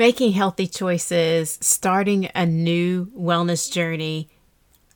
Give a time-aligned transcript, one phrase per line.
[0.00, 4.30] Making healthy choices, starting a new wellness journey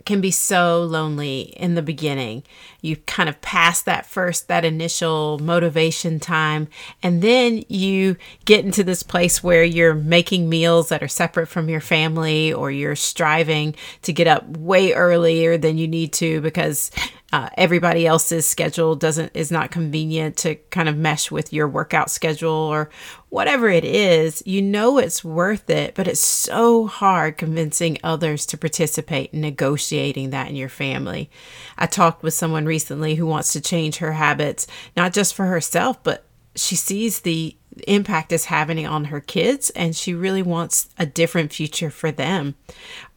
[0.06, 2.42] can be so lonely in the beginning.
[2.80, 6.68] You kind of pass that first, that initial motivation time,
[7.02, 11.68] and then you get into this place where you're making meals that are separate from
[11.68, 16.90] your family, or you're striving to get up way earlier than you need to because
[17.34, 22.08] uh, everybody else's schedule doesn't is not convenient to kind of mesh with your workout
[22.08, 22.88] schedule or
[23.28, 28.56] whatever it is you know it's worth it but it's so hard convincing others to
[28.56, 31.28] participate in negotiating that in your family.
[31.76, 36.04] I talked with someone recently who wants to change her habits not just for herself
[36.04, 37.56] but she sees the
[37.88, 42.54] impact is having on her kids and she really wants a different future for them.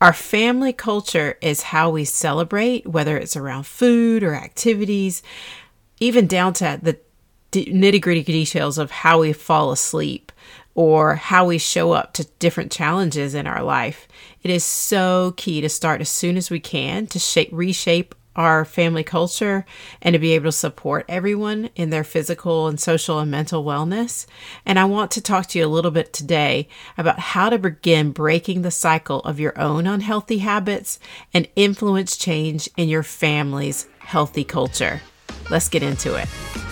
[0.02, 5.22] Our family culture is how we celebrate, whether it's around food or activities,
[6.00, 6.98] even down to the
[7.52, 10.32] nitty gritty details of how we fall asleep
[10.76, 14.08] or how we show up to different challenges in our life.
[14.44, 18.64] It is so key to start as soon as we can to shape, reshape our
[18.64, 19.66] family culture
[20.02, 24.26] and to be able to support everyone in their physical and social and mental wellness.
[24.66, 28.12] And I want to talk to you a little bit today about how to begin
[28.12, 31.00] breaking the cycle of your own unhealthy habits
[31.34, 35.02] and influence change in your family's healthy culture.
[35.50, 36.67] Let's get into it.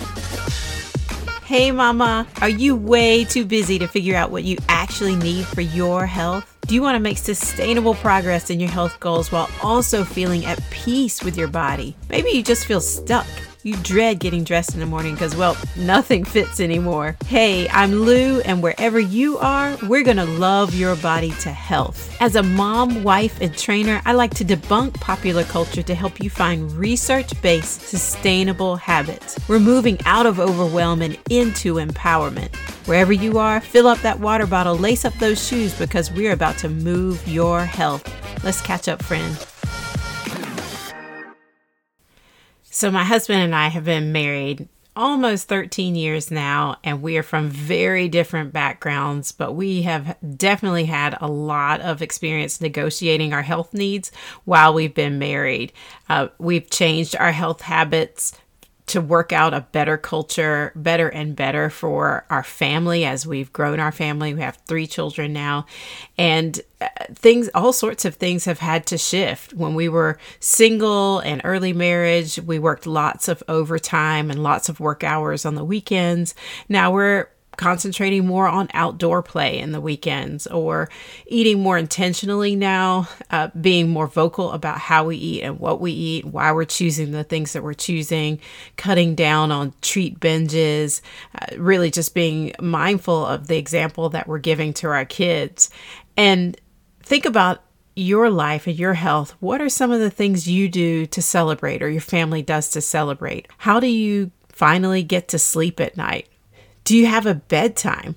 [1.46, 5.60] Hey, Mama, are you way too busy to figure out what you actually need for
[5.60, 6.58] your health?
[6.66, 10.60] Do you want to make sustainable progress in your health goals while also feeling at
[10.70, 11.96] peace with your body?
[12.10, 13.28] Maybe you just feel stuck.
[13.66, 17.16] You dread getting dressed in the morning because, well, nothing fits anymore.
[17.26, 22.16] Hey, I'm Lou, and wherever you are, we're going to love your body to health.
[22.20, 26.30] As a mom, wife, and trainer, I like to debunk popular culture to help you
[26.30, 29.36] find research based, sustainable habits.
[29.48, 32.54] We're moving out of overwhelm and into empowerment.
[32.86, 36.56] Wherever you are, fill up that water bottle, lace up those shoes because we're about
[36.58, 38.08] to move your health.
[38.44, 39.36] Let's catch up, friend.
[42.76, 47.22] So, my husband and I have been married almost 13 years now, and we are
[47.22, 53.40] from very different backgrounds, but we have definitely had a lot of experience negotiating our
[53.40, 54.12] health needs
[54.44, 55.72] while we've been married.
[56.10, 58.38] Uh, we've changed our health habits
[58.86, 63.80] to work out a better culture, better and better for our family as we've grown
[63.80, 64.32] our family.
[64.32, 65.66] We have three children now,
[66.16, 69.52] and uh, things, all sorts of things have had to shift.
[69.54, 74.78] When we were single and early marriage, we worked lots of overtime and lots of
[74.78, 76.34] work hours on the weekends.
[76.68, 80.88] Now we're concentrating more on outdoor play in the weekends or
[81.26, 85.92] eating more intentionally now, uh, being more vocal about how we eat and what we
[85.92, 88.38] eat, why we're choosing the things that we're choosing,
[88.76, 91.00] cutting down on treat binges,
[91.34, 95.70] uh, really just being mindful of the example that we're giving to our kids.
[96.16, 96.58] And
[97.02, 97.62] think about
[97.96, 101.82] your life and your health, what are some of the things you do to celebrate
[101.82, 103.48] or your family does to celebrate?
[103.58, 106.28] How do you finally get to sleep at night?
[106.86, 108.14] Do you have a bedtime?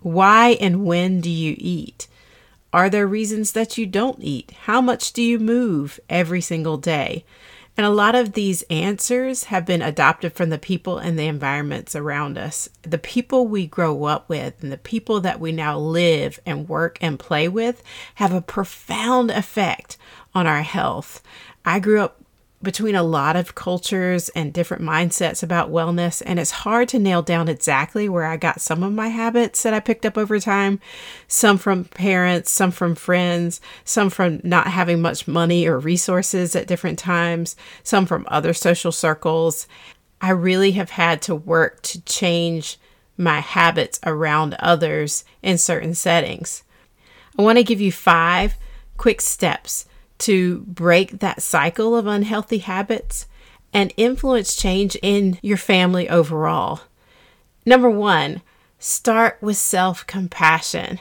[0.00, 2.08] Why and when do you eat?
[2.72, 4.50] Are there reasons that you don't eat?
[4.62, 7.24] How much do you move every single day?
[7.76, 11.94] And a lot of these answers have been adopted from the people and the environments
[11.94, 12.68] around us.
[12.82, 16.98] The people we grow up with and the people that we now live and work
[17.00, 17.84] and play with
[18.16, 19.96] have a profound effect
[20.34, 21.22] on our health.
[21.64, 22.20] I grew up
[22.60, 27.22] between a lot of cultures and different mindsets about wellness, and it's hard to nail
[27.22, 30.80] down exactly where I got some of my habits that I picked up over time.
[31.28, 36.66] Some from parents, some from friends, some from not having much money or resources at
[36.66, 37.54] different times,
[37.84, 39.68] some from other social circles.
[40.20, 42.78] I really have had to work to change
[43.16, 46.64] my habits around others in certain settings.
[47.38, 48.56] I want to give you five
[48.96, 49.86] quick steps
[50.18, 53.26] to break that cycle of unhealthy habits
[53.72, 56.80] and influence change in your family overall.
[57.66, 58.42] Number one,
[58.78, 61.00] start with self compassion.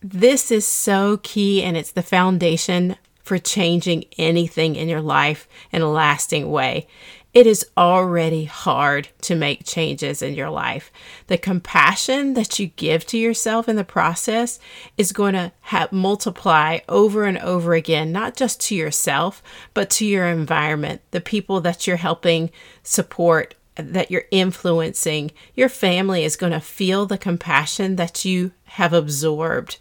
[0.00, 5.82] This is so key and it's the foundation for changing anything in your life in
[5.82, 6.86] a lasting way.
[7.34, 10.90] It is already hard to make changes in your life.
[11.26, 14.58] The compassion that you give to yourself in the process
[14.96, 19.42] is going to have, multiply over and over again, not just to yourself,
[19.74, 22.50] but to your environment, the people that you're helping
[22.82, 25.30] support, that you're influencing.
[25.54, 29.78] Your family is going to feel the compassion that you have absorbed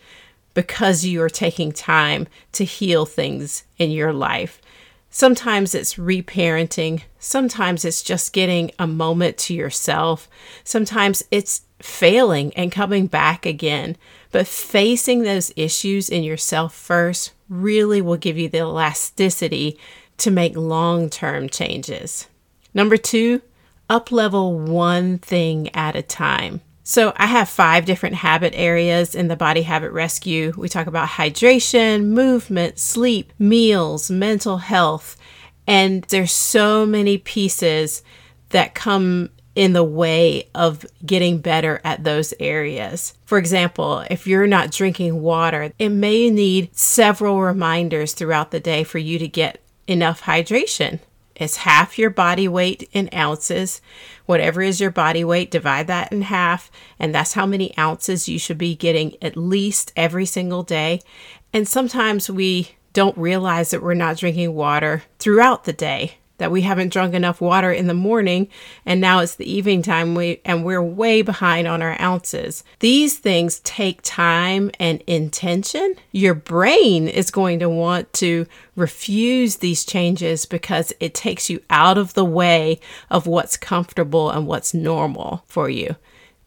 [0.54, 4.62] because you are taking time to heal things in your life.
[5.18, 7.02] Sometimes it's reparenting.
[7.18, 10.30] Sometimes it's just getting a moment to yourself.
[10.64, 13.98] Sometimes it's failing and coming back again.
[14.32, 19.80] But facing those issues in yourself first really will give you the elasticity
[20.18, 22.28] to make long term changes.
[22.76, 23.42] Number two,
[23.90, 26.62] up level one thing at a time.
[26.90, 30.54] So, I have five different habit areas in the Body Habit Rescue.
[30.56, 35.18] We talk about hydration, movement, sleep, meals, mental health,
[35.68, 38.04] and there's so many pieces
[38.52, 43.16] that come in the way of getting better at those areas.
[43.26, 48.86] For example, if you're not drinking water, it may need several reminders throughout the day
[48.86, 51.00] for you to get enough hydration.
[51.38, 53.80] It's half your body weight in ounces.
[54.26, 56.70] Whatever is your body weight, divide that in half,
[57.00, 61.02] and that's how many ounces you should be getting at least every single day.
[61.54, 66.62] And sometimes we don't realize that we're not drinking water throughout the day that we
[66.62, 68.48] haven't drunk enough water in the morning
[68.86, 72.64] and now it's the evening time we, and we're way behind on our ounces.
[72.80, 75.96] These things take time and intention.
[76.12, 78.46] Your brain is going to want to
[78.76, 82.80] refuse these changes because it takes you out of the way
[83.10, 85.96] of what's comfortable and what's normal for you.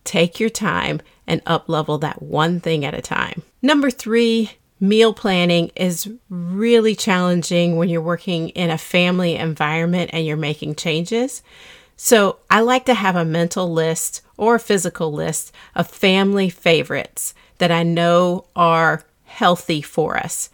[0.04, 3.42] Take your time and up level that one thing at a time.
[3.62, 10.26] Number three, meal planning is really challenging when you're working in a family environment and
[10.26, 11.42] you're making changes.
[11.96, 17.34] So, I like to have a mental list or a physical list of family favorites
[17.58, 20.48] that I know are healthy for us.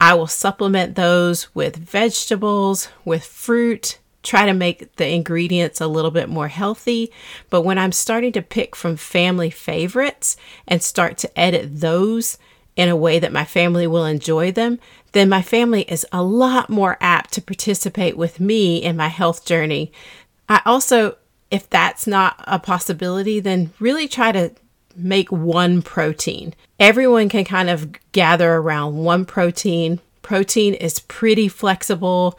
[0.00, 6.10] I will supplement those with vegetables, with fruit, try to make the ingredients a little
[6.10, 7.12] bit more healthy.
[7.48, 10.36] But when I'm starting to pick from family favorites
[10.66, 12.36] and start to edit those,
[12.76, 14.78] in a way that my family will enjoy them,
[15.12, 19.44] then my family is a lot more apt to participate with me in my health
[19.46, 19.90] journey.
[20.48, 21.16] I also,
[21.50, 24.52] if that's not a possibility, then really try to
[24.94, 26.54] make one protein.
[26.78, 30.00] Everyone can kind of gather around one protein.
[30.22, 32.38] Protein is pretty flexible,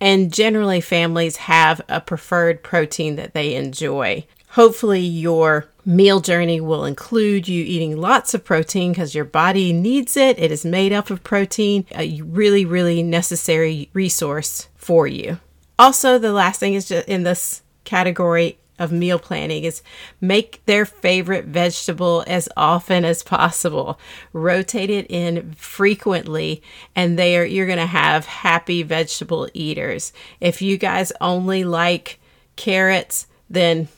[0.00, 4.24] and generally, families have a preferred protein that they enjoy.
[4.56, 10.16] Hopefully, your meal journey will include you eating lots of protein because your body needs
[10.16, 10.38] it.
[10.38, 15.40] It is made up of protein, a really, really necessary resource for you.
[15.78, 19.82] Also, the last thing is just in this category of meal planning is
[20.22, 24.00] make their favorite vegetable as often as possible.
[24.32, 26.62] Rotate it in frequently
[26.94, 30.14] and they are you're going to have happy vegetable eaters.
[30.40, 32.18] If you guys only like
[32.56, 33.88] carrots, then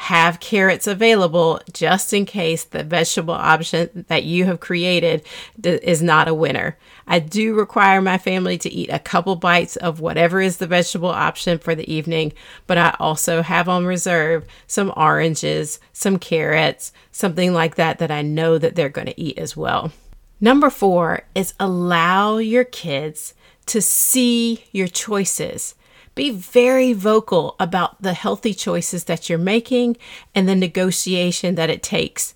[0.00, 5.22] have carrots available just in case the vegetable option that you have created
[5.62, 6.74] is not a winner.
[7.06, 11.10] I do require my family to eat a couple bites of whatever is the vegetable
[11.10, 12.32] option for the evening,
[12.66, 18.22] but I also have on reserve some oranges, some carrots, something like that that I
[18.22, 19.92] know that they're going to eat as well.
[20.40, 23.34] Number four is allow your kids
[23.66, 25.74] to see your choices.
[26.20, 29.96] Be very vocal about the healthy choices that you're making
[30.34, 32.34] and the negotiation that it takes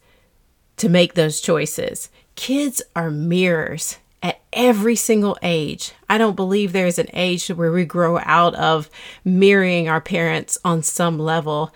[0.78, 2.08] to make those choices.
[2.34, 5.92] Kids are mirrors at every single age.
[6.08, 8.88] I don't believe there is an age where we grow out of
[9.22, 11.70] mirroring our parents on some level.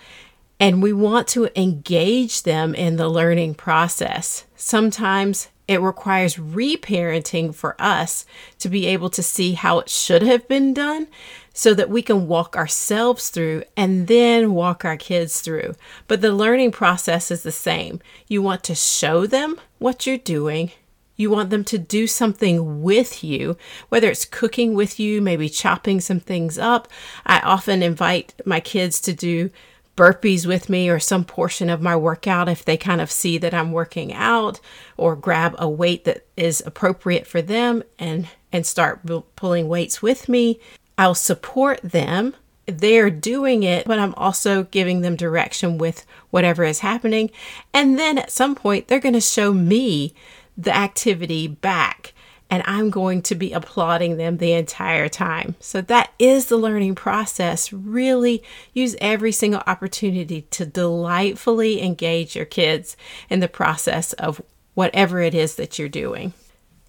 [0.58, 4.46] And we want to engage them in the learning process.
[4.56, 8.24] Sometimes it requires reparenting for us
[8.58, 11.06] to be able to see how it should have been done
[11.52, 15.74] so that we can walk ourselves through and then walk our kids through.
[16.06, 18.00] But the learning process is the same.
[18.26, 20.72] You want to show them what you're doing.
[21.16, 23.56] You want them to do something with you,
[23.88, 26.88] whether it's cooking with you, maybe chopping some things up.
[27.26, 29.50] I often invite my kids to do
[29.98, 33.52] burpees with me or some portion of my workout if they kind of see that
[33.52, 34.60] I'm working out
[34.96, 39.00] or grab a weight that is appropriate for them and and start
[39.34, 40.60] pulling weights with me.
[40.96, 42.34] I'll support them.
[42.66, 47.30] They're doing it, but I'm also giving them direction with whatever is happening.
[47.74, 50.14] And then at some point, they're going to show me
[50.56, 52.14] the activity back
[52.50, 55.54] and I'm going to be applauding them the entire time.
[55.60, 57.72] So that is the learning process.
[57.72, 62.96] Really use every single opportunity to delightfully engage your kids
[63.28, 64.40] in the process of
[64.74, 66.32] whatever it is that you're doing.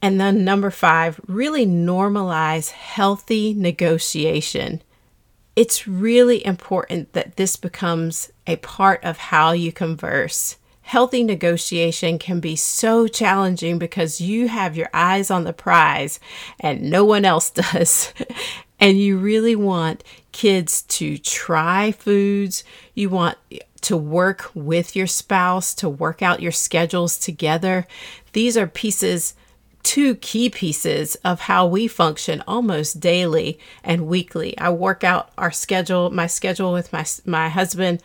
[0.02, 4.82] And then number five, really normalize healthy negotiation.
[5.58, 10.56] It's really important that this becomes a part of how you converse.
[10.90, 16.20] Healthy negotiation can be so challenging because you have your eyes on the prize
[16.60, 18.12] and no one else does.
[18.80, 22.64] And you really want kids to try foods.
[22.96, 23.38] You want
[23.82, 27.86] to work with your spouse, to work out your schedules together.
[28.34, 29.36] These are pieces,
[29.84, 34.58] two key pieces of how we function almost daily and weekly.
[34.58, 38.02] I work out our schedule, my schedule with my my husband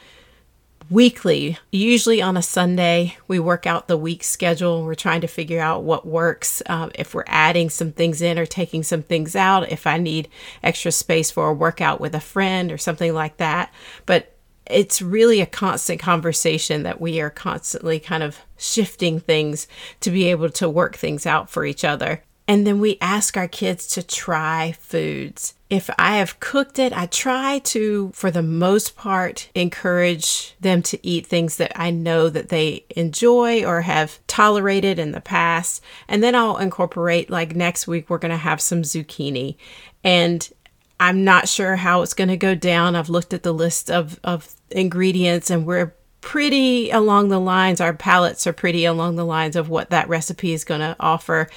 [0.90, 1.58] weekly.
[1.70, 4.84] Usually on a Sunday, we work out the week schedule.
[4.84, 8.46] We're trying to figure out what works, um, if we're adding some things in or
[8.46, 10.28] taking some things out, if I need
[10.62, 13.72] extra space for a workout with a friend or something like that.
[14.06, 14.34] But
[14.66, 19.68] it's really a constant conversation that we are constantly kind of shifting things
[20.00, 22.22] to be able to work things out for each other.
[22.46, 25.54] And then we ask our kids to try foods.
[25.74, 31.04] If I have cooked it, I try to, for the most part, encourage them to
[31.04, 35.82] eat things that I know that they enjoy or have tolerated in the past.
[36.06, 39.56] And then I'll incorporate, like next week, we're going to have some zucchini.
[40.04, 40.48] And
[41.00, 42.94] I'm not sure how it's going to go down.
[42.94, 47.92] I've looked at the list of, of ingredients and we're pretty along the lines, our
[47.92, 51.48] palates are pretty along the lines of what that recipe is going to offer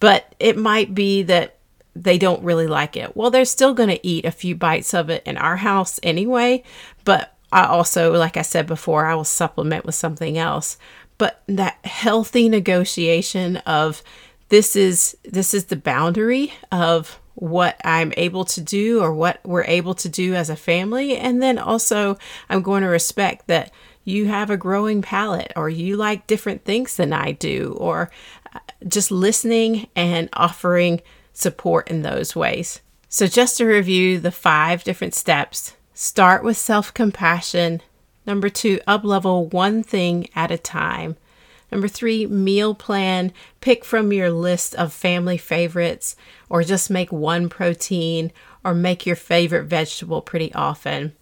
[0.00, 1.55] but it might be that
[2.02, 3.16] they don't really like it.
[3.16, 6.62] Well, they're still going to eat a few bites of it in our house anyway,
[7.04, 10.76] but I also, like I said before, I will supplement with something else.
[11.18, 14.02] But that healthy negotiation of
[14.48, 19.64] this is this is the boundary of what I'm able to do or what we're
[19.64, 22.16] able to do as a family and then also
[22.48, 23.72] I'm going to respect that
[24.04, 28.10] you have a growing palate or you like different things than I do or
[28.54, 31.02] uh, just listening and offering
[31.36, 32.80] support in those ways.
[33.08, 37.80] So, just to review the five different steps start with self compassion.
[38.26, 41.16] Number two, up level one thing at a time.
[41.70, 43.32] Number three, meal plan.
[43.60, 46.16] Pick from your list of family favorites,
[46.48, 48.32] or just make one protein,
[48.64, 51.14] or make your favorite vegetable pretty often.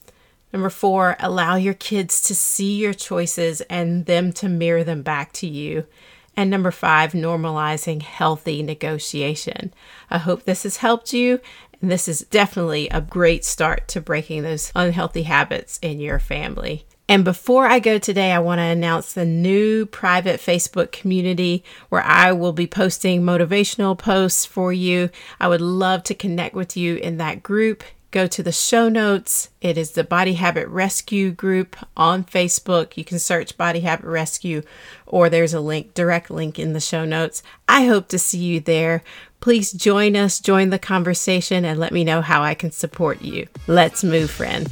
[0.52, 5.32] Number four, allow your kids to see your choices and them to mirror them back
[5.34, 5.86] to you.
[6.36, 9.72] And number five, normalizing healthy negotiation.
[10.10, 11.40] I hope this has helped you.
[11.80, 16.86] And this is definitely a great start to breaking those unhealthy habits in your family.
[17.08, 22.02] And before I go today, I want to announce the new private Facebook community where
[22.02, 25.10] I will be posting motivational posts for you.
[25.38, 27.84] I would love to connect with you in that group
[28.14, 29.50] go to the show notes.
[29.60, 32.96] It is the Body Habit Rescue group on Facebook.
[32.96, 34.62] You can search Body Habit Rescue,
[35.04, 37.42] or there's a link, direct link in the show notes.
[37.68, 39.02] I hope to see you there.
[39.40, 43.48] Please join us, join the conversation, and let me know how I can support you.
[43.66, 44.70] Let's move, friend.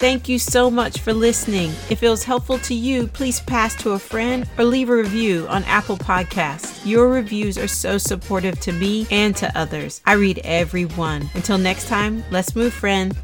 [0.00, 1.72] Thank you so much for listening.
[1.90, 5.46] If it was helpful to you, please pass to a friend or leave a review
[5.48, 6.80] on Apple Podcasts.
[6.86, 10.00] Your reviews are so supportive to me and to others.
[10.06, 11.28] I read every one.
[11.34, 13.14] Until next time, let's move, friend.